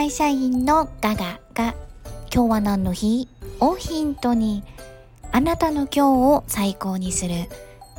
[0.00, 1.74] 会社員のガガが
[2.34, 3.28] 今日は何の日
[3.60, 4.64] をヒントに
[5.30, 7.34] あなたの今日を最高にする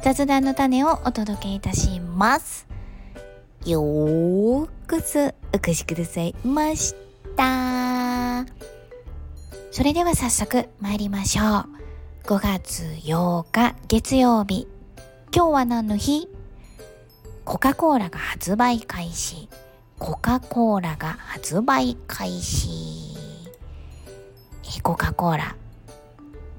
[0.02, 2.68] 雑談の種をお届けいたします。
[3.68, 6.96] よーくつお越しくださいまし
[7.38, 8.48] た。
[9.70, 11.46] それでは早速参りましょう。
[12.24, 14.68] 5月8日月曜日。
[15.32, 16.28] 今日は何の日？
[17.46, 19.50] コカ・コーラが発売開始。
[20.02, 22.70] コカ・コーラが発売開始。
[24.82, 25.56] コカ・コーラ。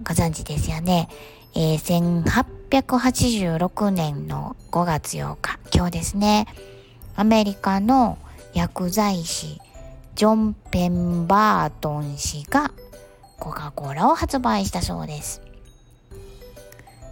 [0.05, 1.09] ご存知ですよね。
[1.57, 2.29] えー、
[2.71, 6.47] 1886年の5月8日、今日ですね。
[7.17, 8.17] アメリカの
[8.55, 9.61] 薬剤師、
[10.15, 12.71] ジョン・ペンバートン氏が
[13.41, 15.43] コカ・コーラを発売したそうです。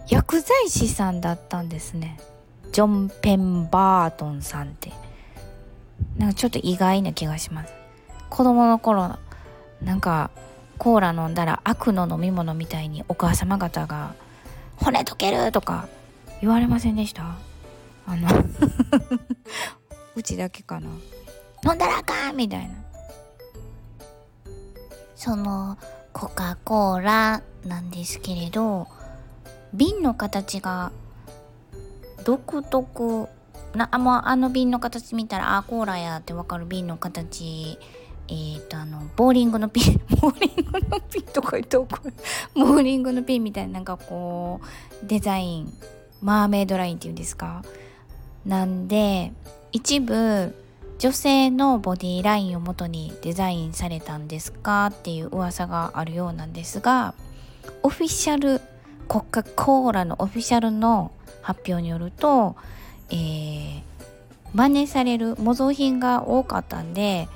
[0.07, 2.17] 薬剤師さんだったんですね。
[2.71, 5.10] ジョン・ペンバートンさんって。
[6.21, 7.73] なんかちょっと意外な気がします。
[8.29, 9.17] 子供の頃、
[9.81, 10.29] なんか
[10.77, 14.13] コーラ飲んだら悪の飲み物みたいにお母様方が
[14.77, 15.87] 骨溶けるとか
[16.39, 17.23] 言われませんでした？
[18.05, 18.27] あの
[20.15, 20.89] うちだけかな。
[21.65, 22.75] 飲んだらあかんみたいな。
[25.15, 25.79] その
[26.13, 28.87] コカ・コーラなんですけれど
[29.73, 30.91] 瓶の形が
[32.23, 33.27] 独特
[33.75, 37.77] なあもうあの瓶の形見たらあコーラやってわかる瓶の形。
[38.27, 42.13] え、ー、とあのボーリングのピン ボーリングのピンとか言って怒る。
[42.55, 44.61] ボーリングのピンみたいななんかこ
[45.03, 45.73] うデザイン。
[46.21, 47.63] マーメイドラインっていうんですか。
[48.45, 49.33] なんで
[49.71, 50.55] 一部
[50.99, 57.13] 女性のボディラインをもとにデザインされたんですかっていう噂があるようなんですが
[57.83, 58.61] オフィシャル
[59.07, 61.11] コカ・コーラのオフィシャルの
[61.41, 62.55] 発表によると
[63.11, 63.81] えー、
[64.53, 67.27] 真似される模造品が多かったんで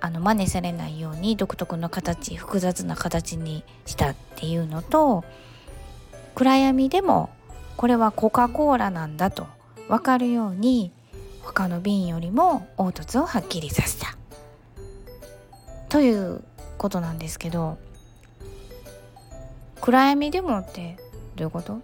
[0.00, 5.24] あの真似されないように独特の形複雑な形にしたっていうのと
[6.34, 7.30] 暗闇でも
[7.76, 9.46] これはコカ・コーラなんだと
[9.88, 10.92] 分かるように
[11.42, 14.16] 他の瓶よりも凹凸をはっきりさせた。
[15.88, 16.42] という
[16.76, 17.78] ことなんですけど
[19.80, 20.96] 暗闇でもって
[21.36, 21.80] どういうこと？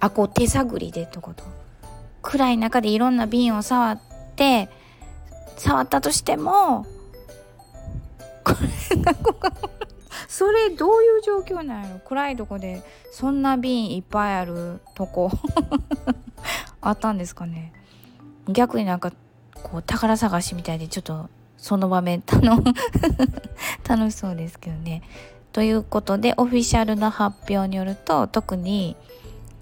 [0.00, 1.44] あこう手探りでってこと？
[2.28, 4.00] 暗い中でいろんな瓶を触っ
[4.34, 4.68] て
[5.56, 6.84] 触ったとしても
[8.44, 8.52] こ
[8.90, 9.14] れが
[10.26, 12.00] それどういう状況なんやろ？
[12.00, 12.82] 暗いとこで
[13.12, 15.30] そんな瓶いっぱいあるとこ
[16.82, 17.72] あったんですかね？
[18.48, 19.12] 逆になんか
[19.62, 22.22] こう宝探しみたいでちょっとその場面
[23.88, 25.02] 楽しそうですけどね。
[25.52, 28.96] ということでオフィシャルの発表によると特に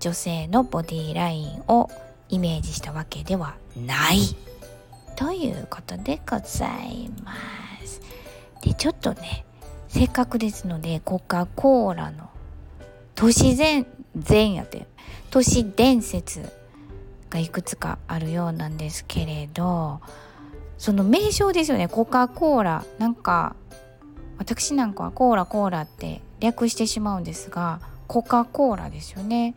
[0.00, 1.88] 女性のボディラインを
[2.28, 4.18] イメージしたわけではない。
[5.16, 7.34] ということでございま
[7.84, 8.00] す。
[8.62, 9.44] でちょっとね
[9.88, 12.30] せっかくですのでコカ・コーラの
[13.14, 13.86] 都市伝
[14.28, 14.86] 前やて
[15.30, 16.50] 都市伝説
[17.30, 20.00] がいくつかあるようなんですけれど
[20.78, 21.88] その名称ですよね。
[21.88, 22.84] コカ・コーラ。
[22.98, 23.54] なんか
[24.38, 29.54] 私なんかはコーラコーラって略してしまうんですがコカ・コーラですよね。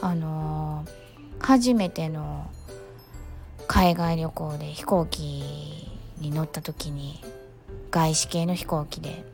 [0.00, 1.01] あのー
[1.42, 2.50] 初めての
[3.66, 7.20] 海外旅行で飛行機に乗った時に
[7.90, 9.24] 外資系の飛行機で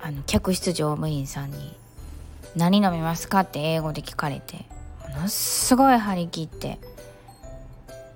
[0.00, 1.76] あの客室乗務員さんに
[2.56, 4.66] 「何飲みますか?」って英語で聞かれて
[5.14, 6.78] ものすごい張り切って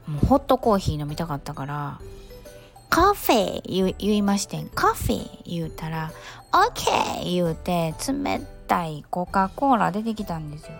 [0.06, 2.00] もうホットコーヒー飲みたかったから
[2.90, 6.10] 「カフェ言」いましてん「カフェ」言うたら
[6.52, 10.72] 「オッケー!」言うて冷たいコカ・コーラ出てきたんですよ。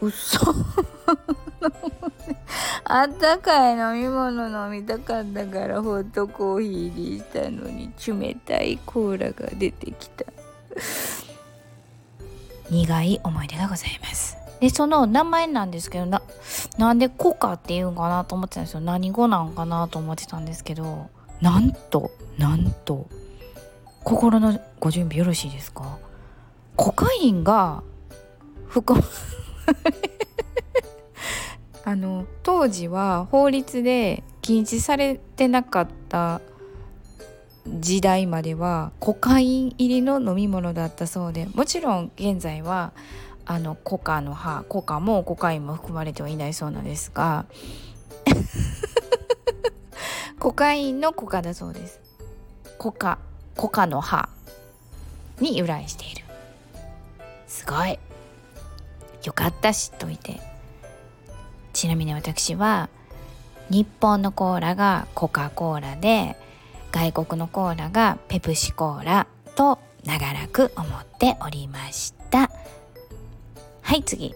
[0.00, 0.38] 嘘。
[2.84, 10.24] あったかい飲み物飲みたかったからホットコーヒーにしたのに冷たいコーラが出てきた。
[12.70, 14.36] 苦い思い出がございます。
[14.60, 16.20] でその名前なんですけどな
[16.78, 18.80] なんでコカっていうんかなと思ってたんですよ。
[18.80, 21.08] 何語なんかなと思ってたんですけど
[21.40, 23.06] なんとなんと
[24.04, 25.98] 心のご準備よろしいですか？
[26.76, 27.82] コカインが
[28.68, 29.00] 含
[31.84, 36.40] あの当時は法律で禁止されてなかった
[37.66, 42.92] 時代まではコカイン入りの飲み物だったそうでもちろん現在は
[43.44, 47.46] あのコカの葉コカもコカインも含まれてはいないそうなんですが
[50.38, 52.00] コカインのコカだそうです。
[52.78, 53.18] コカ
[53.56, 54.28] コカの葉
[55.40, 56.24] に由来している。
[57.48, 57.98] すごい。
[59.28, 60.40] よかった知っといて。
[61.74, 62.88] ちなみに私は
[63.68, 66.34] 日本のコーラがコカ・コーラで
[66.92, 72.50] 外国のコーラがペプシコーラと長らく思っておりました。
[73.82, 74.34] はい次。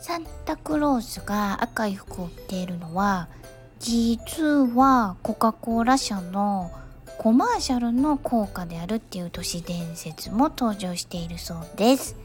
[0.00, 3.28] サンタクロースが赤い服を着ているのは
[3.78, 4.42] 実
[4.74, 6.72] はコカ・コーラ社の
[7.18, 12.16] コマーシャルの効果であるっていう都市伝説も登場しているそうです。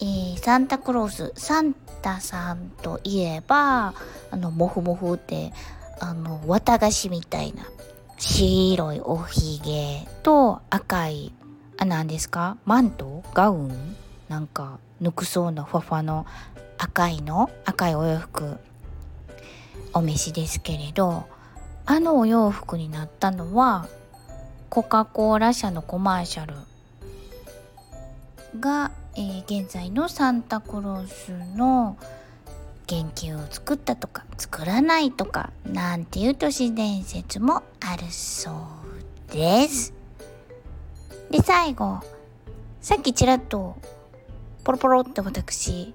[0.00, 3.94] えー、サンタクロースサンタさんといえば
[4.30, 5.52] あのモフモフって
[6.00, 7.64] あの綿菓子みたいな
[8.18, 11.32] 白いおひげと赤い
[11.78, 12.56] あ何ですか？
[12.64, 13.22] マント？
[13.34, 13.96] ガウン？
[14.28, 16.26] なんかぬくそうなファファの
[16.78, 17.50] 赤いの？
[17.64, 18.58] 赤いお洋服。
[19.94, 21.26] お召しですけれど
[21.86, 23.88] あのお洋服になったのは
[24.68, 26.54] コカ・コーラ社のコマーシャル
[28.60, 31.96] が、えー、現在のサンタクロースの
[32.88, 38.52] 原型を作ったとか作らないとかなんていう都市伝説もあるそ
[39.30, 39.92] うです。
[41.32, 42.00] で最後
[42.80, 43.76] さっきちらっと
[44.62, 45.94] ポロポロって私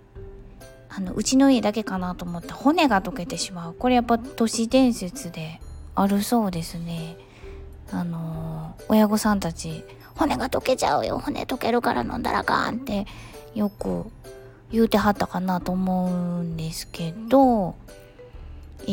[0.89, 5.61] あのうちの家だけかなと思った骨が溶けてしまうこれやっぱ都市伝説で
[5.95, 7.15] あるそうですね。
[7.93, 9.83] あのー、親御さんたち
[10.15, 11.19] 骨が溶けちゃうよ。
[11.19, 13.05] 骨溶けるから飲んだらあかんって
[13.55, 14.05] よく
[14.71, 17.75] 言うてはったかなと思うんですけど
[18.81, 18.85] え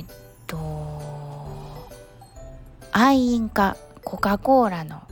[0.00, 0.06] ー、っ
[0.46, 0.58] と
[2.92, 5.02] 愛飲家コカ・コーラの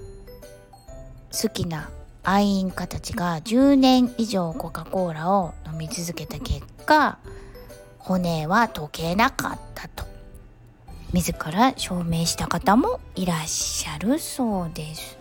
[1.31, 1.90] 好きな
[2.23, 7.19] 愛飲家たちが10年以上コカ・コーラを飲み続けた結果
[7.99, 10.10] 骨は溶けなかったと。
[11.12, 15.19] 自ら証明した方もいらっしゃるそうです。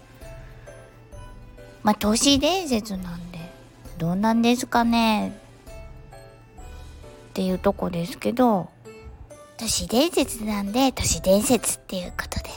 [1.82, 3.40] まあ都市伝説なんで
[3.98, 5.32] どうなんですかねっ
[7.34, 8.70] ていうとこですけど
[9.58, 12.50] 都市伝説なんで都市伝説っていうことで。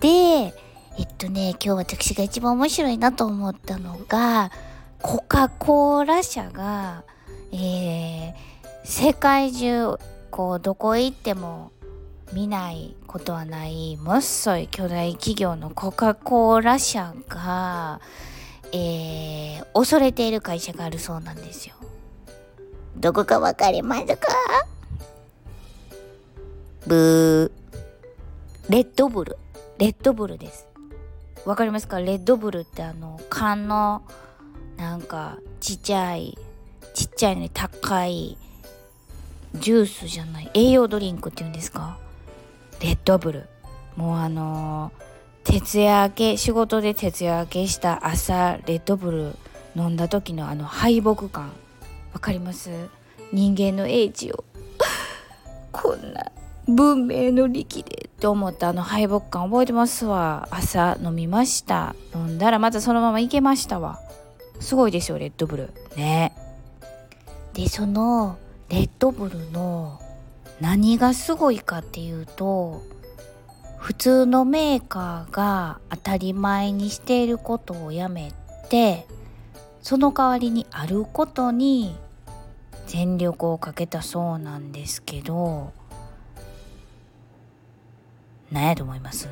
[0.00, 0.54] で
[0.98, 4.50] えっとね今日私が一番面白いなと思ったのが
[5.00, 7.04] コカ・コーラ社が、
[7.52, 8.34] えー、
[8.84, 9.96] 世界中
[10.30, 11.72] こうどこへ行っても
[12.32, 18.00] 見ないことはないもっそい巨大企業のコカ・コーラ社が、
[18.72, 21.74] えー、恐れている会社があるそうなんですよ。
[22.96, 24.16] どこかわかりますか？
[26.86, 28.72] ブー。
[28.72, 29.36] レッドブル。
[29.78, 30.66] レッドブルです。
[31.44, 32.00] わかりますか？
[32.00, 34.02] レッドブルってあの缶の
[34.76, 36.36] なんかちっちゃい
[36.94, 38.38] ちっちゃいのに高い
[39.54, 41.98] ジュースじゃない栄養ドリンクっていうんですか？
[42.84, 43.48] レッドブル。
[43.96, 49.36] もうあのー、徹夜明け仕事で徹夜明けした朝レッドブル
[49.74, 51.50] 飲んだ時のあの敗北感。
[52.12, 52.68] わかります？
[53.32, 54.44] 人間の英知を。
[55.72, 56.30] こんな
[56.68, 60.46] 文明の利器でって思ったあの敗北感覚えてますわ。
[60.50, 61.96] 朝飲みました。
[62.14, 63.98] 飲んだらまたそのまま行けましたわ。
[64.60, 65.72] すごいですよレッドブル。
[65.96, 66.34] ね。
[67.54, 68.36] でその
[68.68, 69.98] レッドブルの
[70.60, 72.82] 何がすごいかっていうと
[73.78, 78.32] 普通のメーカーが当たり前にしていることをやめ
[78.70, 79.06] て
[79.82, 81.96] その代わりにあることに
[82.86, 85.72] 全力をかけたそうなんですけど
[88.50, 89.28] 何やと思います？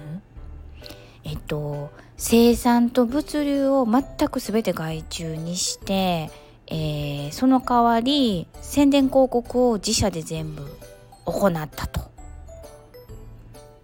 [1.25, 6.31] えっと生産と物流を全く全て外注にして、
[6.67, 10.67] えー、その代わり宣伝広告を自社で全部
[11.25, 12.01] 行ったと。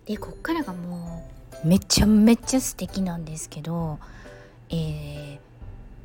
[0.06, 1.22] でこっからがも
[1.64, 3.98] うめちゃめちゃ素敵なんですけど、
[4.70, 5.38] えー、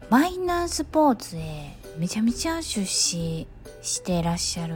[0.09, 3.47] マイナースポーツへめちゃめちゃ出資
[3.81, 4.75] してらっしゃる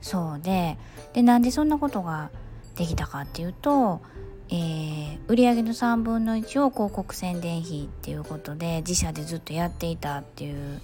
[0.00, 0.76] そうで
[1.12, 2.30] でなんでそんなことが
[2.76, 4.00] できたかっていうと、
[4.48, 10.80] えー、売上の3分の1を広告宣伝費っていうことで自社でずっとやっていたっていう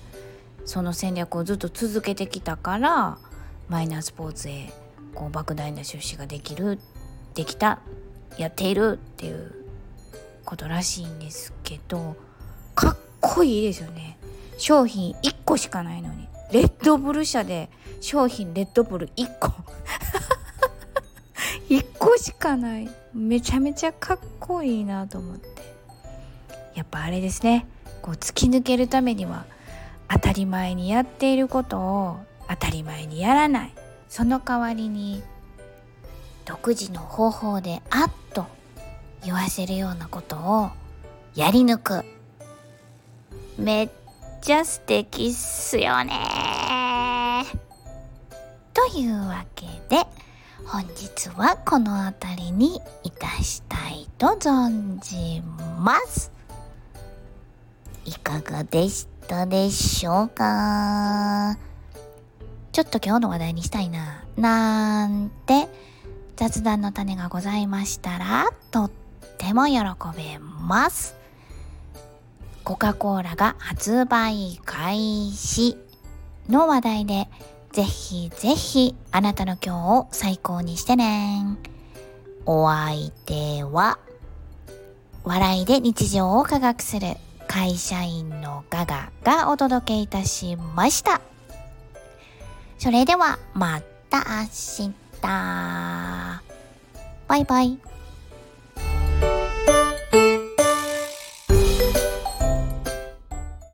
[0.65, 3.19] その戦略をずっと続けてきたから
[3.69, 4.73] マイナースポーツへ
[5.19, 6.79] こう莫大な出資ができる
[7.35, 7.81] できた
[8.37, 9.53] やっているっていう
[10.45, 12.15] ことらしいんですけど
[12.77, 14.17] かっこいいですよね。
[14.59, 16.29] 商品1個しかないのに。
[16.53, 17.69] レッドブル社で
[18.01, 19.53] 商品レッドブル1個。
[21.69, 22.89] 1個しかない。
[23.13, 25.49] めちゃめちゃかっこいいなと思って。
[26.77, 27.67] やっぱあれですね。
[28.03, 29.47] こう突き抜けるためには
[30.09, 32.17] 当たり前にやっていることを
[32.49, 33.78] 当たり前にやらない。
[34.09, 35.23] その代わりに
[36.45, 38.47] 独自の方法であっと
[39.25, 40.71] 言わせるようなことを
[41.35, 42.05] やり抜く。
[43.59, 43.91] めっ
[44.41, 47.45] ちゃ素敵っすよね。
[48.73, 50.07] というわけで
[50.65, 55.43] 本日はこの辺りにいたしたいと存じ
[55.79, 56.33] ます。
[58.05, 61.59] いかがでしたでしょうか？
[62.79, 65.67] ちょっと今日の話題にしたいななんて
[66.37, 68.91] 雑談の種がございましたらとっ
[69.37, 69.81] ても喜
[70.17, 71.17] べます
[72.63, 74.97] コカ・コーラが発売開
[75.33, 75.77] 始
[76.49, 77.27] の話題で
[77.73, 81.59] ぜひぜひあなたの今日を最高にしてね。
[82.47, 83.99] お相手は
[85.25, 87.17] 笑いで日常を科学する
[87.49, 91.21] 会社員のガガがお届けいたしました。
[92.79, 94.93] それではまた明日。
[97.27, 97.79] バイバイ。